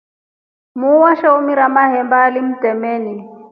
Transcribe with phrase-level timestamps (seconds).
[0.79, 3.15] Muu weshomra mahemba alimtemeni.